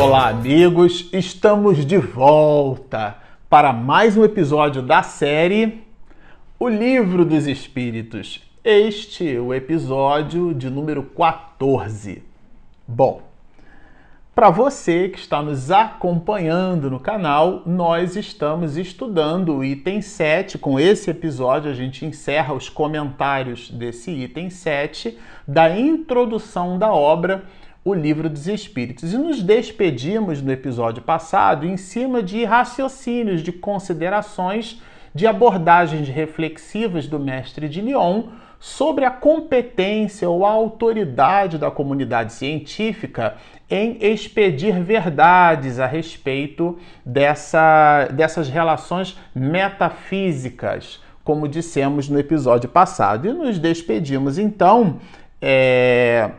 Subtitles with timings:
[0.00, 1.10] Olá, amigos!
[1.12, 3.16] Estamos de volta
[3.50, 5.82] para mais um episódio da série
[6.56, 8.40] O Livro dos Espíritos.
[8.62, 12.22] Este é o episódio de número 14.
[12.86, 13.22] Bom,
[14.36, 20.58] para você que está nos acompanhando no canal, nós estamos estudando o item 7.
[20.58, 27.46] Com esse episódio, a gente encerra os comentários desse item 7 da introdução da obra
[27.84, 29.12] O Livro dos Espíritos.
[29.12, 34.80] E nos despedimos no episódio passado em cima de raciocínios, de considerações,
[35.14, 38.24] de abordagens reflexivas do mestre de Lyon
[38.60, 43.36] sobre a competência ou a autoridade da comunidade científica
[43.70, 53.28] em expedir verdades a respeito dessa, dessas relações metafísicas, como dissemos no episódio passado.
[53.28, 54.98] E nos despedimos então
[55.40, 56.30] é,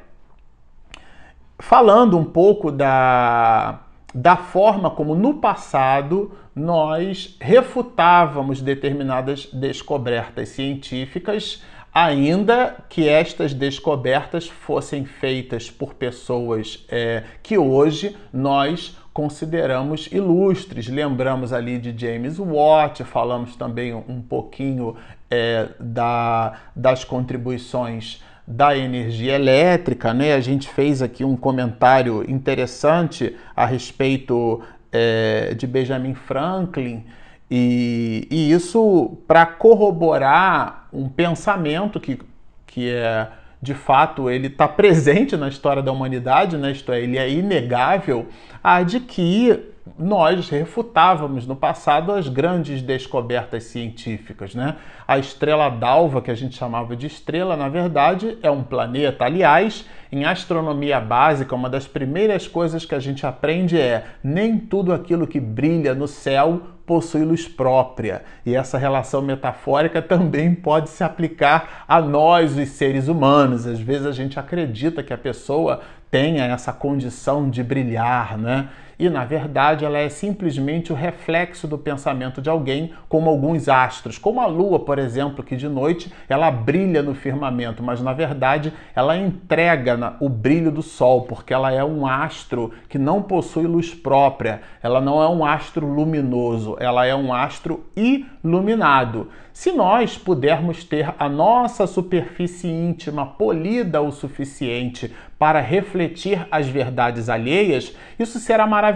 [1.59, 3.79] falando um pouco da,
[4.13, 11.61] da forma como no passado nós refutávamos determinadas descobertas científicas
[11.93, 20.87] ainda que estas descobertas fossem feitas por pessoas é, que hoje nós consideramos ilustres.
[20.87, 24.95] Lembramos ali de James Watt, falamos também um pouquinho
[25.29, 30.33] é, da, das contribuições da energia elétrica, né?
[30.33, 34.59] A gente fez aqui um comentário interessante a respeito
[34.91, 37.05] é, de Benjamin Franklin
[37.49, 42.19] e, e isso para corroborar um pensamento que,
[42.65, 43.27] que é
[43.61, 46.71] de fato ele está presente na história da humanidade, né?
[46.71, 48.29] isto é, ele é inegável,
[48.63, 54.53] a de que nós refutávamos no passado as grandes descobertas científicas.
[54.53, 54.75] Né?
[55.07, 59.25] A estrela d'alva, que a gente chamava de estrela, na verdade é um planeta.
[59.25, 64.93] Aliás, em astronomia básica, uma das primeiras coisas que a gente aprende é nem tudo
[64.93, 68.23] aquilo que brilha no céu possui luz própria.
[68.43, 73.67] E essa relação metafórica também pode se aplicar a nós, os seres humanos.
[73.67, 78.69] Às vezes a gente acredita que a pessoa tenha essa condição de brilhar, né?
[78.99, 84.17] E, na verdade, ela é simplesmente o reflexo do pensamento de alguém, como alguns astros,
[84.17, 88.73] como a lua, por exemplo, que de noite ela brilha no firmamento, mas na verdade
[88.93, 93.95] ela entrega o brilho do sol, porque ela é um astro que não possui luz
[93.95, 99.29] própria, ela não é um astro luminoso, ela é um astro iluminado.
[99.53, 107.29] Se nós pudermos ter a nossa superfície íntima polida o suficiente para refletir as verdades
[107.29, 108.88] alheias, isso será maravilhoso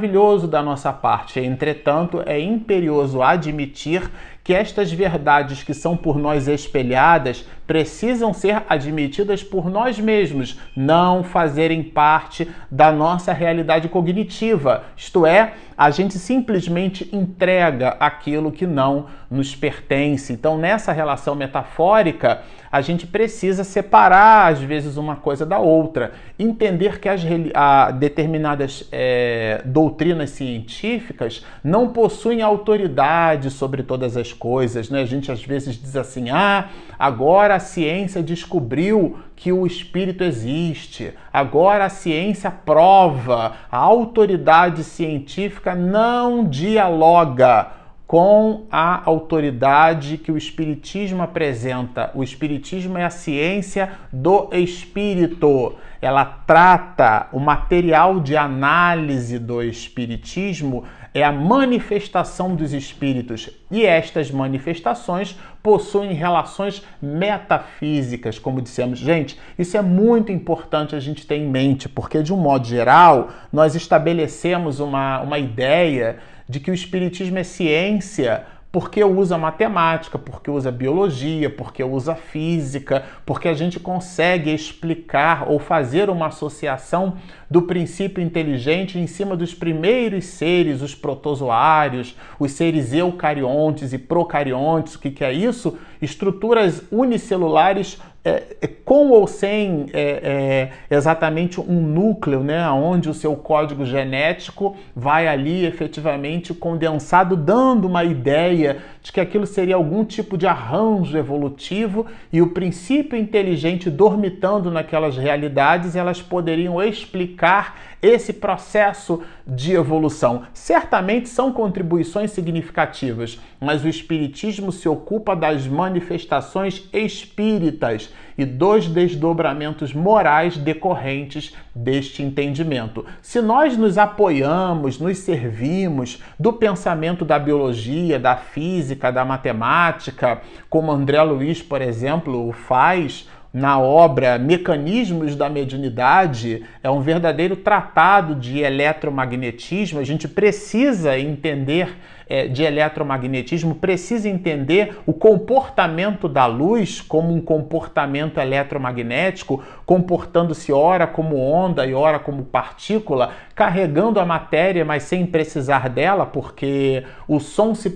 [0.47, 1.39] da nossa parte.
[1.39, 4.09] Entretanto, é imperioso admitir
[4.43, 11.23] que estas verdades que são por nós espelhadas precisam ser admitidas por nós mesmos, não
[11.23, 14.83] fazerem parte da nossa realidade cognitiva.
[14.97, 20.33] Isto é, a gente simplesmente entrega aquilo que não nos pertence.
[20.33, 26.11] Então, nessa relação metafórica, a gente precisa separar, às vezes, uma coisa da outra.
[26.37, 27.21] Entender que as
[27.53, 34.89] a, determinadas é, doutrinas científicas não possuem autoridade sobre todas as coisas.
[34.89, 35.01] Né?
[35.01, 41.13] A gente, às vezes, diz assim: ah, agora a ciência descobriu que o espírito existe,
[41.31, 47.83] agora a ciência prova, a autoridade científica não dialoga
[48.13, 52.11] com a autoridade que o Espiritismo apresenta.
[52.13, 55.73] O Espiritismo é a ciência do espírito.
[55.99, 60.83] Ela trata o material de análise do Espiritismo
[61.13, 68.99] é a manifestação dos espíritos e estas manifestações possuem relações metafísicas, como dissemos.
[68.99, 73.29] Gente, isso é muito importante a gente ter em mente, porque de um modo geral
[73.51, 76.17] nós estabelecemos uma, uma ideia
[76.49, 83.05] de que o Espiritismo é ciência porque usa matemática, porque usa biologia, porque usa física,
[83.23, 87.17] porque a gente consegue explicar ou fazer uma associação
[87.47, 94.95] do princípio inteligente em cima dos primeiros seres, os protozoários, os seres eucariontes e procariontes.
[94.95, 95.77] O que, que é isso?
[96.01, 103.13] Estruturas unicelulares é, é, com ou sem é, é, exatamente um núcleo, né, onde o
[103.13, 110.05] seu código genético vai ali efetivamente condensado, dando uma ideia de que aquilo seria algum
[110.05, 117.79] tipo de arranjo evolutivo e o princípio inteligente dormitando naquelas realidades, elas poderiam explicar explicar
[118.01, 120.43] esse processo de evolução.
[120.53, 129.93] Certamente são contribuições significativas, mas o Espiritismo se ocupa das manifestações espíritas e dos desdobramentos
[129.93, 133.05] morais decorrentes deste entendimento.
[133.21, 140.91] Se nós nos apoiamos, nos servimos do pensamento da biologia, da física, da matemática, como
[140.91, 148.59] André Luiz, por exemplo, faz, na obra Mecanismos da Mediunidade, é um verdadeiro tratado de
[148.59, 149.99] eletromagnetismo.
[149.99, 151.95] A gente precisa entender
[152.27, 161.05] é, de eletromagnetismo precisa entender o comportamento da luz como um comportamento eletromagnético, comportando-se ora
[161.05, 167.39] como onda e ora como partícula, carregando a matéria, mas sem precisar dela, porque o
[167.39, 167.95] som se,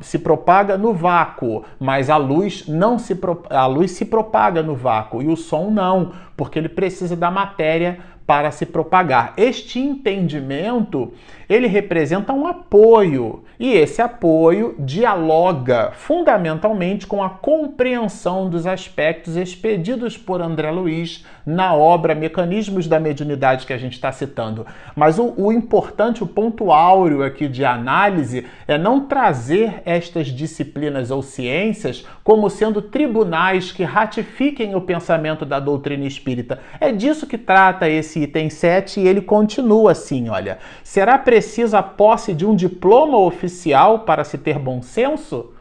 [0.00, 3.16] se propaga no vácuo, mas a luz não se
[3.50, 7.98] a luz se propaga no vácuo e o som não, porque ele precisa da matéria
[8.26, 9.32] para se propagar.
[9.36, 11.12] Este entendimento,
[11.48, 20.16] ele representa um apoio, e esse apoio dialoga fundamentalmente com a compreensão dos aspectos expedidos
[20.18, 24.66] por André Luiz na obra Mecanismos da Mediunidade que a gente está citando.
[24.96, 31.12] Mas o, o importante, o ponto áureo aqui de análise é não trazer estas disciplinas
[31.12, 36.58] ou ciências como sendo tribunais que ratifiquem o pensamento da doutrina espírita.
[36.80, 40.58] É disso que trata esse item 7 e ele continua assim, olha.
[40.82, 45.52] Será preciso a posse de um diploma oficial para se ter bom senso?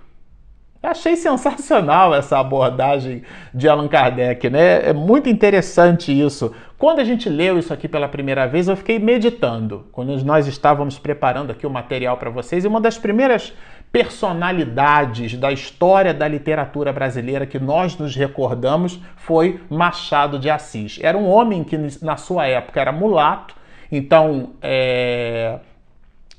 [0.85, 4.89] Achei sensacional essa abordagem de Allan Kardec, né?
[4.89, 6.53] É muito interessante isso.
[6.77, 9.87] Quando a gente leu isso aqui pela primeira vez, eu fiquei meditando.
[9.91, 13.51] Quando nós estávamos preparando aqui o material para vocês, e uma das primeiras
[13.91, 20.99] personalidades da história da literatura brasileira que nós nos recordamos foi Machado de Assis.
[21.01, 23.55] Era um homem que, na sua época, era mulato,
[23.91, 25.59] então é,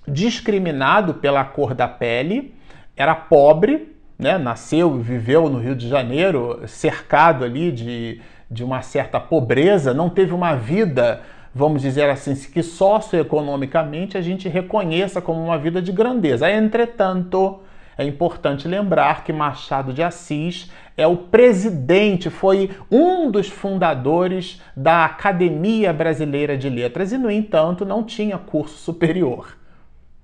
[0.07, 2.55] discriminado pela cor da pele,
[2.97, 8.21] era pobre, né, nasceu e viveu no Rio de Janeiro, cercado ali de,
[8.51, 11.23] de uma certa pobreza, não teve uma vida,
[11.57, 16.51] vamos dizer assim, que socioeconomicamente a gente reconheça como uma vida de grandeza.
[16.51, 17.61] Entretanto,
[17.97, 25.07] é importante lembrar que Machado de Assis é o presidente, foi um dos fundadores da
[25.07, 29.57] Academia Brasileira de Letras e, no entanto, não tinha curso superior,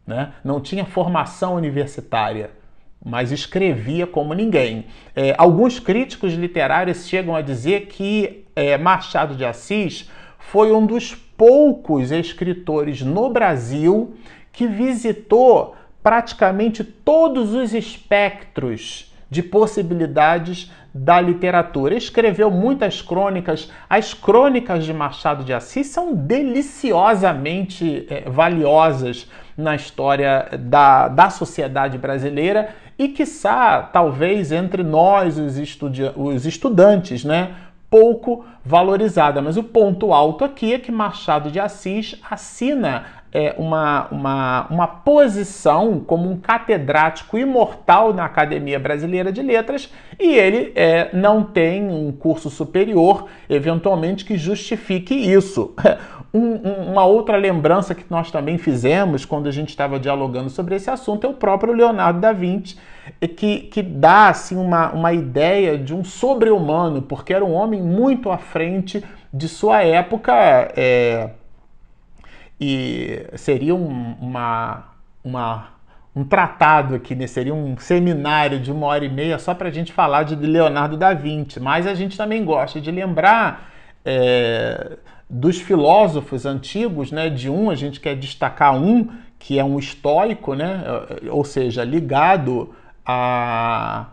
[0.07, 0.35] né?
[0.45, 2.51] não tinha formação universitária
[3.05, 4.87] mas escrevia como ninguém.
[5.17, 10.09] É, alguns críticos literários chegam a dizer que é, Machado de Assis
[10.51, 14.15] foi um dos poucos escritores no Brasil
[14.53, 21.95] que visitou praticamente todos os espectros de possibilidades da literatura.
[21.95, 23.71] Escreveu muitas crônicas.
[23.89, 31.97] As crônicas de Machado de Assis são deliciosamente é, valiosas na história da, da sociedade
[31.97, 37.55] brasileira e, quiçá, talvez entre nós, os, estudi os estudantes, né?
[37.93, 39.43] Pouco valorizada.
[39.43, 44.87] Mas o ponto alto aqui é que Machado de Assis assina é, uma, uma, uma
[44.87, 51.91] posição como um catedrático imortal na Academia Brasileira de Letras e ele é, não tem
[51.91, 55.75] um curso superior, eventualmente, que justifique isso.
[56.35, 56.55] Um,
[56.91, 61.27] uma outra lembrança que nós também fizemos quando a gente estava dialogando sobre esse assunto
[61.27, 62.79] é o próprio Leonardo da Vinci,
[63.29, 68.31] que, que dá assim, uma, uma ideia de um sobre-humano, porque era um homem muito
[68.31, 70.33] à frente de sua época
[70.77, 71.31] é,
[72.61, 74.85] e seria um, uma,
[75.25, 75.69] uma,
[76.15, 77.27] um tratado aqui, né?
[77.27, 80.97] seria um seminário de uma hora e meia só para a gente falar de Leonardo
[80.97, 83.71] da Vinci, mas a gente também gosta de lembrar.
[84.05, 84.99] É,
[85.33, 90.55] dos filósofos antigos, né, de um a gente quer destacar um que é um estoico,
[90.55, 90.85] né,
[91.31, 94.07] ou seja, ligado a,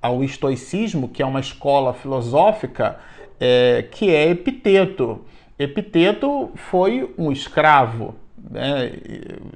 [0.00, 2.98] ao estoicismo, que é uma escola filosófica,
[3.40, 5.24] é, que é Epiteto.
[5.58, 8.14] Epiteto foi um escravo,
[8.50, 8.92] né,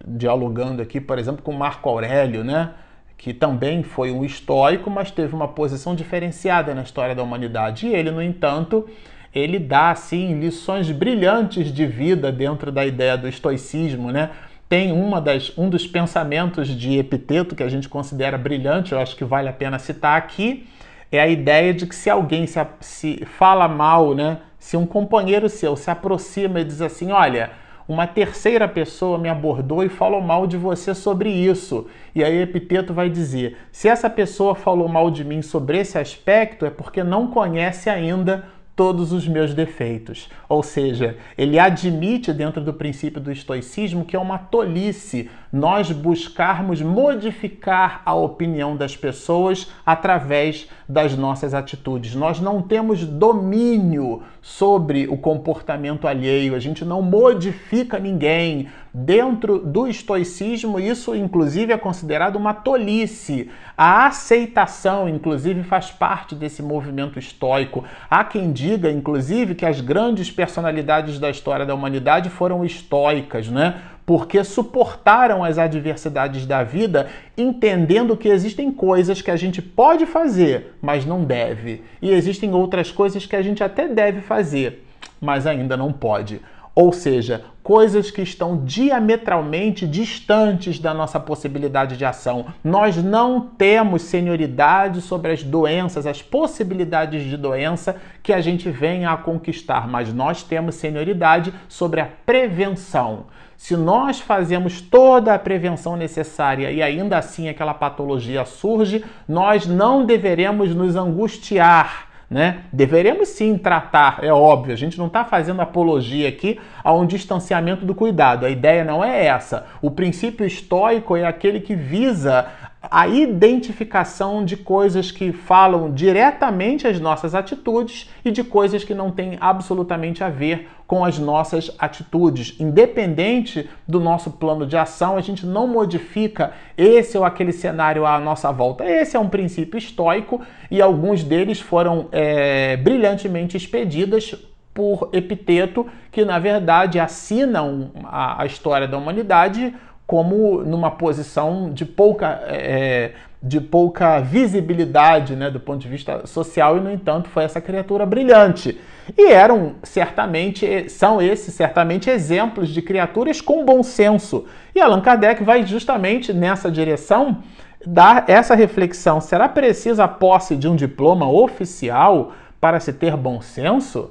[0.07, 2.71] dialogando aqui, por exemplo, com Marco Aurélio, né,
[3.17, 7.87] que também foi um estoico, mas teve uma posição diferenciada na história da humanidade.
[7.87, 8.89] E ele, no entanto,
[9.35, 14.31] ele dá assim lições brilhantes de vida dentro da ideia do estoicismo, né?
[14.71, 19.17] Tem uma das, um dos pensamentos de Epiteto que a gente considera brilhante, eu acho
[19.17, 20.69] que vale a pena citar aqui,
[21.11, 24.39] é a ideia de que se alguém se, se fala mal, né?
[24.61, 27.51] Se um companheiro seu se aproxima e diz assim, olha,
[27.89, 31.89] uma terceira pessoa me abordou e falou mal de você sobre isso.
[32.15, 36.65] E aí Epiteto vai dizer: se essa pessoa falou mal de mim sobre esse aspecto,
[36.65, 40.29] é porque não conhece ainda todos os meus defeitos.
[40.49, 46.81] Ou seja, ele admite dentro do princípio do estoicismo que é uma tolice nós buscarmos
[46.81, 52.15] modificar a opinião das pessoas através das nossas atitudes.
[52.15, 58.69] Nós não temos domínio sobre o comportamento alheio, a gente não modifica ninguém.
[58.93, 63.49] Dentro do estoicismo, isso inclusive é considerado uma tolice.
[63.79, 67.85] A aceitação, inclusive, faz parte desse movimento estoico.
[68.11, 73.81] Há quem diga, inclusive, que as grandes personalidades da história da humanidade foram estoicas, né?
[74.05, 80.75] Porque suportaram as adversidades da vida, entendendo que existem coisas que a gente pode fazer,
[80.83, 84.85] mas não deve, e existem outras coisas que a gente até deve fazer,
[85.21, 86.41] mas ainda não pode.
[86.75, 92.47] Ou seja, coisas que estão diametralmente distantes da nossa possibilidade de ação.
[92.65, 99.11] Nós não temos senioridade sobre as doenças, as possibilidades de doença que a gente venha
[99.11, 103.27] a conquistar, mas nós temos senioridade sobre a prevenção.
[103.57, 110.07] Se nós fazemos toda a prevenção necessária e ainda assim aquela patologia surge, nós não
[110.07, 112.63] deveremos nos angustiar né?
[112.73, 117.85] Deveremos sim tratar, é óbvio, a gente não está fazendo apologia aqui a um distanciamento
[117.85, 118.47] do cuidado.
[118.47, 119.67] A ideia não é essa.
[119.83, 122.47] O princípio estoico é aquele que visa
[122.83, 129.11] a identificação de coisas que falam diretamente às nossas atitudes e de coisas que não
[129.11, 132.57] têm absolutamente a ver com as nossas atitudes.
[132.59, 138.19] Independente do nosso plano de ação, a gente não modifica esse ou aquele cenário à
[138.19, 138.85] nossa volta.
[138.85, 144.35] Esse é um princípio estoico e alguns deles foram é, brilhantemente expedidas
[144.73, 149.75] por Epiteto, que na verdade assinam a, a história da humanidade
[150.11, 156.77] como numa posição de pouca, é, de pouca visibilidade né, do ponto de vista social,
[156.77, 158.77] e no entanto foi essa criatura brilhante.
[159.17, 164.47] E eram certamente, são esses certamente exemplos de criaturas com bom senso.
[164.75, 167.39] E Allan Kardec vai justamente nessa direção
[167.87, 173.41] dar essa reflexão: será precisa a posse de um diploma oficial para se ter bom
[173.41, 174.11] senso?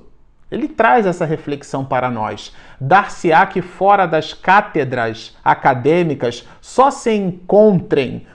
[0.52, 2.54] Ele traz essa reflexão para nós.
[2.80, 8.26] Dar-se-á que fora das cátedras acadêmicas só se encontrem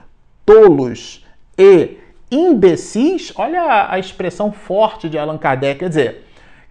[0.45, 1.25] tolos
[1.57, 1.97] e
[2.31, 3.33] imbecis?
[3.35, 5.79] Olha a expressão forte de Allan Kardec.
[5.79, 6.25] Quer dizer,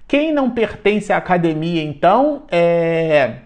[0.09, 3.37] quem não pertence à academia, então, é,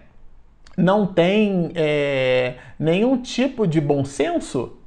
[0.77, 4.78] não tem é, nenhum tipo de bom senso?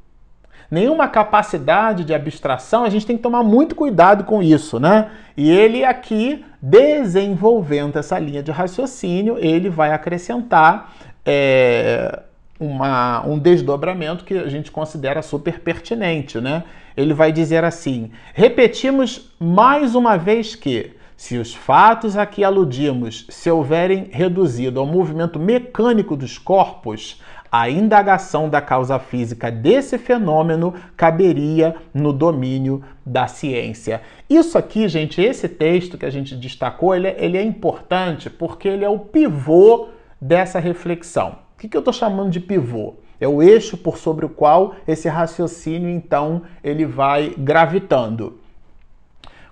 [0.73, 5.11] Nenhuma capacidade de abstração, a gente tem que tomar muito cuidado com isso, né?
[5.37, 10.95] E ele aqui, desenvolvendo essa linha de raciocínio, ele vai acrescentar
[11.26, 12.23] é,
[12.59, 16.64] uma, um desdobramento que a gente considera super pertinente, né?
[16.97, 23.26] Ele vai dizer assim: repetimos mais uma vez que se os fatos a que aludimos
[23.29, 27.21] se houverem reduzido ao movimento mecânico dos corpos,
[27.52, 34.00] a indagação da causa física desse fenômeno caberia no domínio da ciência.
[34.28, 38.66] Isso aqui, gente, esse texto que a gente destacou, ele, é, ele é importante porque
[38.66, 41.37] ele é o pivô dessa reflexão.
[41.54, 42.94] O que, que eu estou chamando de pivô?
[43.21, 48.40] É o eixo por sobre o qual esse raciocínio, então, ele vai gravitando.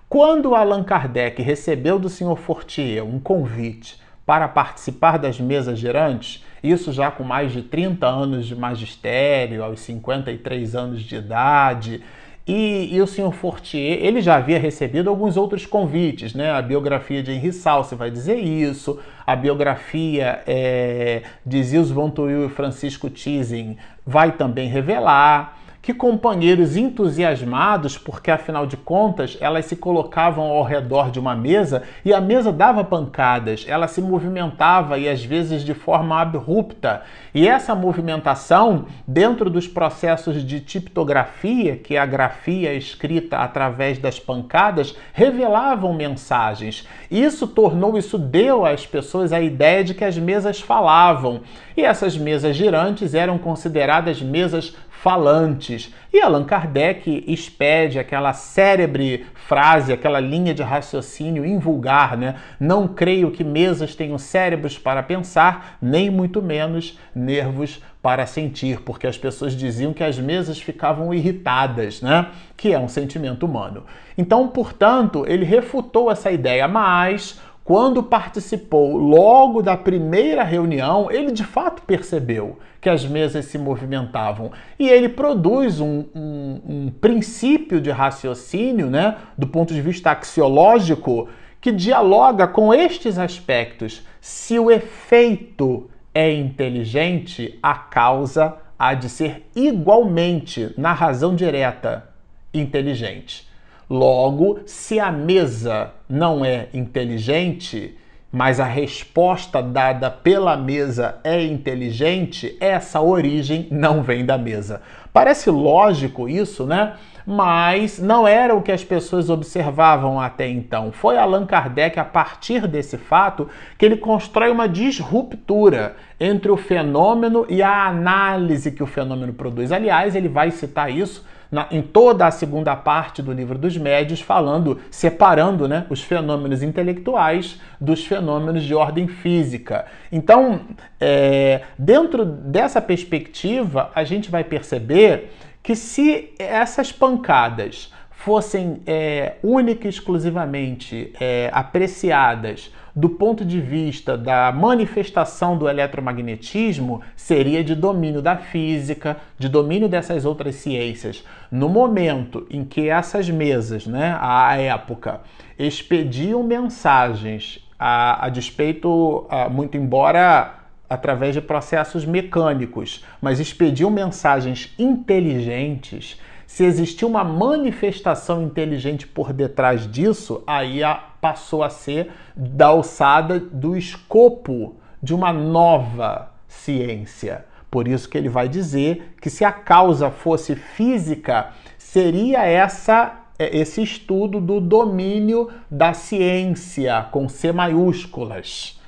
[0.09, 2.35] Quando Allan Kardec recebeu do Sr.
[2.35, 8.45] Fortier um convite para participar das mesas girantes, isso já com mais de 30 anos
[8.45, 12.01] de magistério, aos 53 anos de idade.
[12.47, 16.51] E, e, o senhor Fortier, ele já havia recebido alguns outros convites, né?
[16.51, 22.47] A biografia de Henri Salce vai dizer isso, a biografia é, de Zils von Tuyl
[22.47, 29.75] e Francisco Thyssen vai também revelar que companheiros entusiasmados, porque afinal de contas elas se
[29.75, 35.09] colocavam ao redor de uma mesa e a mesa dava pancadas, ela se movimentava e
[35.09, 37.01] às vezes de forma abrupta.
[37.33, 44.19] E essa movimentação, dentro dos processos de tiptografia, que é a grafia escrita através das
[44.19, 46.87] pancadas, revelavam mensagens.
[47.09, 51.41] Isso tornou, isso deu às pessoas a ideia de que as mesas falavam.
[51.75, 55.91] E essas mesas girantes eram consideradas mesas falantes.
[56.13, 62.35] E Allan Kardec expede aquela cérebre frase, aquela linha de raciocínio invulgar, né?
[62.59, 69.07] Não creio que mesas tenham cérebros para pensar, nem muito menos nervos para sentir, porque
[69.07, 72.27] as pessoas diziam que as mesas ficavam irritadas, né?
[72.55, 73.85] Que é um sentimento humano.
[74.15, 81.43] Então, portanto, ele refutou essa ideia, mas quando participou logo da primeira reunião, ele de
[81.43, 84.51] fato percebeu que as mesas se movimentavam.
[84.79, 91.29] E ele produz um, um, um princípio de raciocínio, né, do ponto de vista axiológico,
[91.61, 94.03] que dialoga com estes aspectos.
[94.19, 102.09] Se o efeito é inteligente, a causa há de ser igualmente, na razão direta,
[102.51, 103.50] inteligente.
[103.91, 107.93] Logo, se a mesa não é inteligente,
[108.31, 114.81] mas a resposta dada pela mesa é inteligente, essa origem não vem da mesa.
[115.11, 116.93] Parece lógico isso, né?
[117.31, 120.91] Mas não era o que as pessoas observavam até então.
[120.91, 123.47] Foi Allan Kardec, a partir desse fato,
[123.77, 129.71] que ele constrói uma disruptura entre o fenômeno e a análise que o fenômeno produz.
[129.71, 134.19] Aliás, ele vai citar isso na, em toda a segunda parte do livro dos médios,
[134.19, 139.85] falando, separando né, os fenômenos intelectuais dos fenômenos de ordem física.
[140.11, 140.59] Então,
[140.99, 145.31] é, dentro dessa perspectiva, a gente vai perceber
[145.63, 154.17] que se essas pancadas fossem é, única e exclusivamente é, apreciadas do ponto de vista
[154.17, 161.23] da manifestação do eletromagnetismo, seria de domínio da física, de domínio dessas outras ciências.
[161.49, 165.21] No momento em que essas mesas, né, à época,
[165.57, 170.60] expediam mensagens a, a despeito, a, muito embora
[170.91, 179.89] através de processos mecânicos, mas expediam mensagens inteligentes, se existia uma manifestação inteligente por detrás
[179.89, 180.81] disso, aí
[181.21, 187.45] passou a ser da alçada do escopo de uma nova ciência.
[187.69, 193.57] Por isso que ele vai dizer que se a causa fosse física, seria essa é,
[193.57, 198.80] esse estudo do domínio da ciência com C maiúsculas.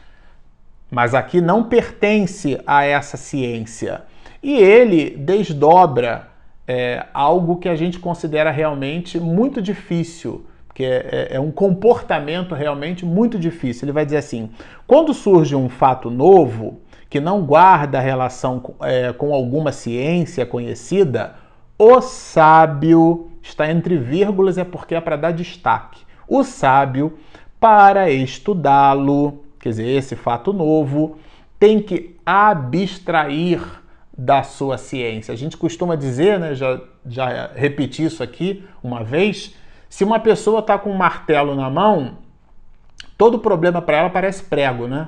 [0.93, 4.03] Mas aqui não pertence a essa ciência.
[4.43, 6.27] E ele desdobra
[6.67, 12.53] é, algo que a gente considera realmente muito difícil, que é, é, é um comportamento
[12.53, 13.85] realmente muito difícil.
[13.85, 14.51] Ele vai dizer assim:
[14.85, 21.33] quando surge um fato novo que não guarda relação é, com alguma ciência conhecida,
[21.75, 26.01] o sábio está entre vírgulas é porque é para dar destaque.
[26.27, 27.17] O sábio,
[27.60, 31.17] para estudá-lo, quer dizer, esse fato novo,
[31.58, 33.62] tem que abstrair
[34.15, 35.34] da sua ciência.
[35.34, 39.56] A gente costuma dizer, né, já, já repeti isso aqui uma vez,
[39.89, 42.17] se uma pessoa está com um martelo na mão,
[43.17, 45.08] todo problema para ela parece prego, né?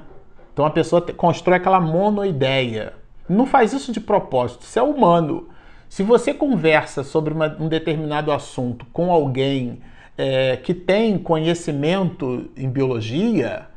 [0.54, 2.94] Então a pessoa constrói aquela monoideia.
[3.28, 5.50] Não faz isso de propósito, isso é humano.
[5.90, 9.82] Se você conversa sobre uma, um determinado assunto com alguém
[10.18, 13.68] é, que tem conhecimento em biologia,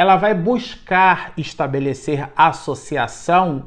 [0.00, 3.64] ela vai buscar estabelecer associação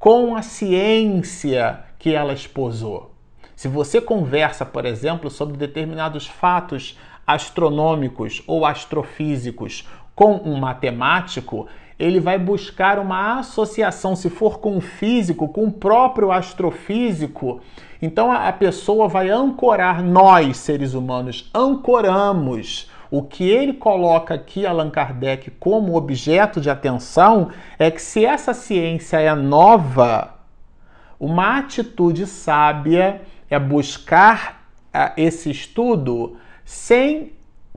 [0.00, 3.14] com a ciência que ela esposou.
[3.54, 12.18] Se você conversa, por exemplo, sobre determinados fatos astronômicos ou astrofísicos com um matemático, ele
[12.18, 17.60] vai buscar uma associação, se for com o físico, com o próprio astrofísico.
[18.02, 24.90] Então a pessoa vai ancorar, nós, seres humanos, ancoramos o que ele coloca aqui, Allan
[24.90, 30.34] Kardec, como objeto de atenção é que se essa ciência é nova,
[31.18, 37.32] uma atitude sábia é buscar uh, esse estudo sem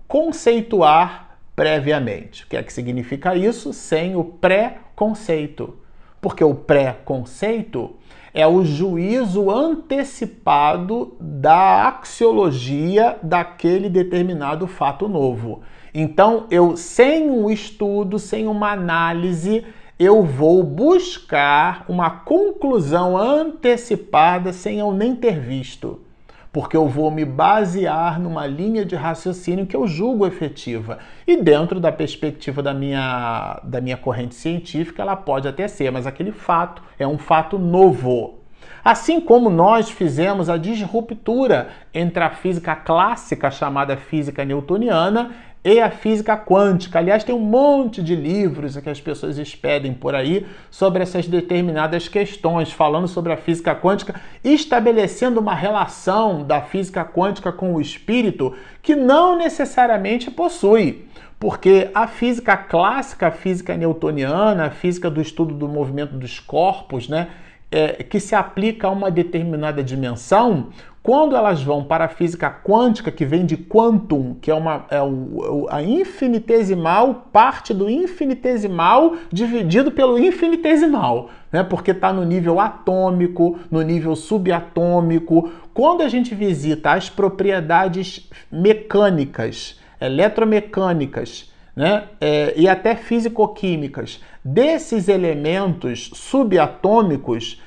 [0.07, 2.43] conceituar previamente.
[2.43, 3.71] O que é que significa isso?
[3.71, 5.77] Sem o pré-conceito.
[6.19, 7.98] Porque o pré-conceito
[8.39, 15.61] é o juízo antecipado da axiologia daquele determinado fato novo.
[15.93, 19.65] Então, eu sem um estudo, sem uma análise,
[19.99, 26.08] eu vou buscar uma conclusão antecipada sem eu nem ter visto
[26.51, 30.97] porque eu vou me basear numa linha de raciocínio que eu julgo efetiva.
[31.27, 36.07] E dentro da perspectiva da minha, da minha corrente científica, ela pode até ser, mas
[36.07, 38.39] aquele fato é um fato novo.
[38.83, 45.31] Assim como nós fizemos a disruptura entre a física clássica, chamada física newtoniana,
[45.63, 46.99] e a física quântica.
[46.99, 52.07] Aliás, tem um monte de livros que as pessoas expedem por aí sobre essas determinadas
[52.07, 58.55] questões, falando sobre a física quântica, estabelecendo uma relação da física quântica com o espírito
[58.81, 61.05] que não necessariamente possui.
[61.39, 67.07] Porque a física clássica, a física newtoniana, a física do estudo do movimento dos corpos,
[67.07, 67.29] né,
[67.71, 70.69] é, que se aplica a uma determinada dimensão,
[71.01, 75.01] quando elas vão para a física quântica, que vem de quantum, que é, uma, é
[75.01, 81.63] o, a infinitesimal parte do infinitesimal dividido pelo infinitesimal, né?
[81.63, 85.49] porque está no nível atômico, no nível subatômico.
[85.73, 92.09] Quando a gente visita as propriedades mecânicas eletromecânicas né?
[92.19, 97.61] É, e até físico-químicas desses elementos subatômicos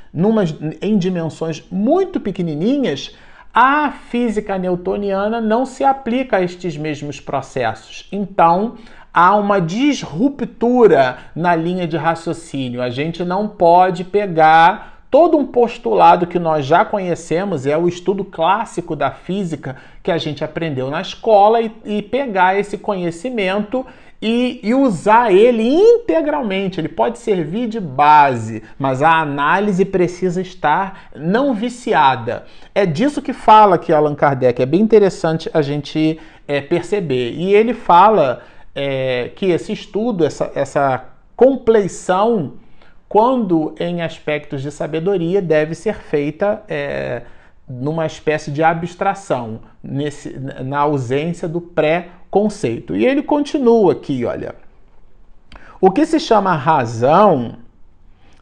[0.80, 3.16] em dimensões muito pequenininhas,
[3.54, 8.08] a física newtoniana não se aplica a estes mesmos processos.
[8.10, 8.76] Então,
[9.12, 12.80] há uma disruptura na linha de raciocínio.
[12.80, 18.24] A gente não pode pegar todo um postulado que nós já conhecemos, é o estudo
[18.24, 23.84] clássico da física que a gente aprendeu na escola, e, e pegar esse conhecimento
[24.22, 26.80] e, e, usar ele integralmente.
[26.80, 32.44] Ele pode servir de base, mas a análise precisa estar não viciada.
[32.72, 34.62] É disso que fala aqui Allan Kardec.
[34.62, 37.32] É bem interessante a gente é, perceber.
[37.32, 38.42] E ele fala
[38.74, 41.04] é, que esse estudo, essa, essa
[41.34, 42.52] compleição
[43.08, 47.22] quando em aspectos de sabedoria deve ser feita é,
[47.68, 51.60] numa espécie de abstração, nesse, na ausência do
[52.32, 52.96] pré-conceito.
[52.96, 54.54] E ele continua aqui, olha.
[55.80, 57.58] O que se chama razão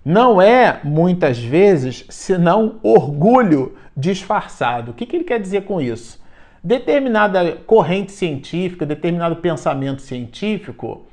[0.05, 4.93] não é, muitas vezes, senão orgulho disfarçado.
[4.93, 6.21] O que, que ele quer dizer com isso?
[6.63, 11.07] Determinada corrente científica, determinado pensamento científico,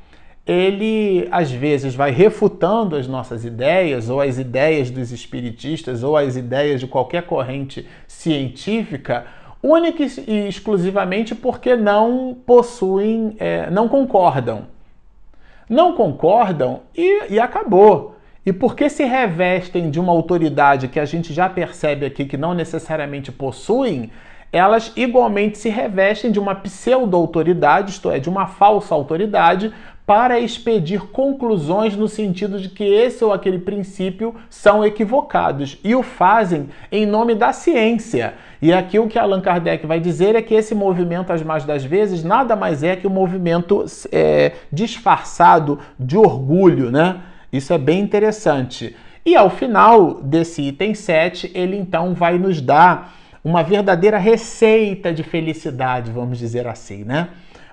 [0.46, 6.36] ele às vezes vai refutando as nossas ideias, ou as ideias dos espiritistas, ou as
[6.38, 9.26] ideias de qualquer corrente científica,
[9.62, 14.68] única e exclusivamente porque não possuem, é, não concordam.
[15.70, 18.16] Não concordam e, e acabou.
[18.46, 22.54] E porque se revestem de uma autoridade que a gente já percebe aqui que não
[22.54, 24.10] necessariamente possuem,
[24.54, 29.74] elas igualmente se revestem de uma pseudo-autoridade, isto é, de uma falsa autoridade,
[30.06, 36.02] para expedir conclusões no sentido de que esse ou aquele princípio são equivocados e o
[36.02, 38.36] fazem em nome da ciência.
[38.62, 41.84] E aqui o que Allan Kardec vai dizer é que esse movimento, as mais das
[41.84, 47.22] vezes, nada mais é que um movimento é, disfarçado de orgulho, né?
[47.52, 48.96] Isso é bem interessante.
[49.26, 55.24] E ao final desse item 7, ele então vai nos dar uma verdadeira receita de
[55.24, 57.30] felicidade, vamos dizer assim, né?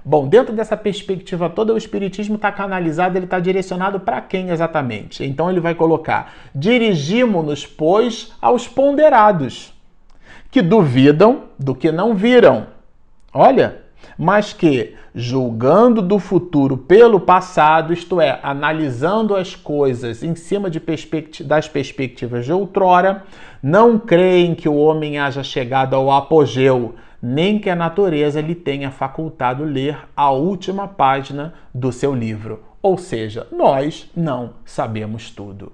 [0.07, 5.25] Bom, dentro dessa perspectiva toda, o Espiritismo está canalizado, ele está direcionado para quem exatamente?
[5.25, 9.74] Então ele vai colocar: dirigimos-nos, pois, aos ponderados,
[10.55, 12.69] que duvidam do que não viram.
[13.33, 13.79] Olha,
[14.17, 21.43] mas que, julgando do futuro pelo passado, isto é, analisando as coisas em cima perspecti
[21.43, 23.25] das perspectivas de outrora,
[23.61, 28.93] não creem que o homem haja chegado ao apogeu nem que a natureza lhe tenha
[28.93, 32.63] facultado ler a última página do seu livro.
[32.81, 35.73] Ou seja, nós não sabemos tudo.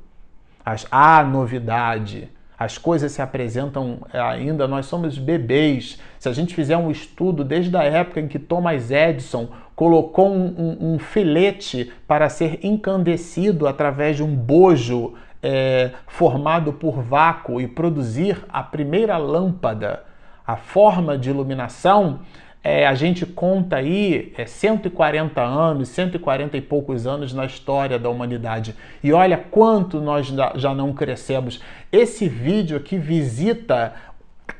[0.90, 2.30] Há novidade,
[2.60, 5.98] as coisas se apresentam ainda, nós somos bebês.
[6.18, 10.54] Se a gente fizer um estudo desde a época em que Thomas Edison colocou um,
[10.58, 17.66] um, um filete para ser incandescido através de um bojo é, formado por vácuo e
[17.66, 20.04] produzir a primeira lâmpada
[20.46, 22.20] a forma de iluminação,
[22.62, 28.10] é, a gente conta aí é, 140 anos, 140 e poucos anos na história da
[28.10, 28.74] humanidade.
[29.02, 31.60] E olha quanto nós já não crescemos.
[31.90, 33.94] Esse vídeo aqui visita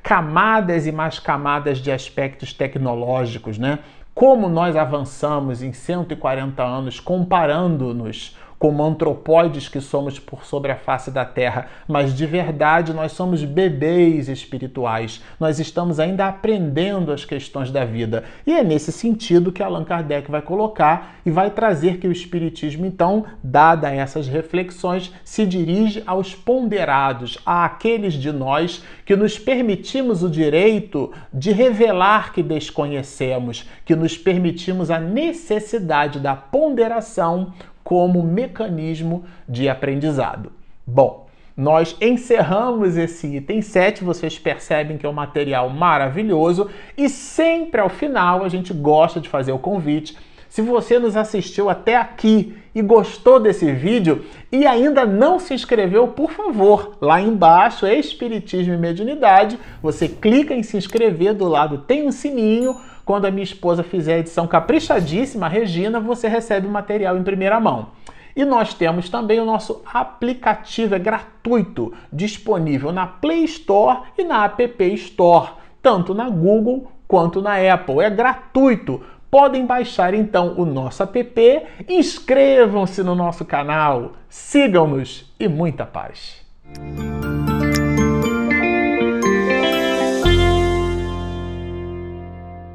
[0.02, 3.80] camadas e mais camadas de aspectos tecnológicos, né?
[4.14, 11.10] Como nós avançamos em 140 anos comparando-nos como antropóides que somos por sobre a face
[11.10, 15.22] da terra, mas de verdade nós somos bebês espirituais.
[15.40, 18.22] Nós estamos ainda aprendendo as questões da vida.
[18.46, 22.84] E é nesse sentido que Allan Kardec vai colocar e vai trazer que o espiritismo
[22.84, 30.28] então, dada essas reflexões, se dirige aos ponderados, àqueles de nós que nos permitimos o
[30.28, 37.54] direito de revelar que desconhecemos, que nos permitimos a necessidade da ponderação
[37.90, 40.52] como mecanismo de aprendizado.
[40.86, 41.26] Bom,
[41.56, 47.88] nós encerramos esse item 7, vocês percebem que é um material maravilhoso e sempre ao
[47.88, 50.16] final a gente gosta de fazer o convite.
[50.48, 56.06] Se você nos assistiu até aqui e gostou desse vídeo e ainda não se inscreveu,
[56.06, 62.06] por favor, lá embaixo, Espiritismo e Mediunidade, você clica em se inscrever, do lado tem
[62.06, 62.76] um sininho,
[63.10, 67.58] quando a minha esposa fizer a edição caprichadíssima, Regina, você recebe o material em primeira
[67.58, 67.88] mão.
[68.36, 74.44] E nós temos também o nosso aplicativo, é gratuito, disponível na Play Store e na
[74.44, 77.98] App Store, tanto na Google quanto na Apple.
[77.98, 79.02] É gratuito.
[79.28, 86.46] Podem baixar então o nosso app, inscrevam-se no nosso canal, sigam-nos e muita paz.